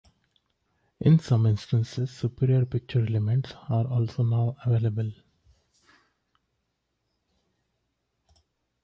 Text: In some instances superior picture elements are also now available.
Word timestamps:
In 1.01 1.19
some 1.19 1.45
instances 1.45 2.09
superior 2.09 2.65
picture 2.65 3.05
elements 3.05 3.53
are 3.69 3.85
also 3.85 4.23
now 4.23 4.57
available. 4.65 5.11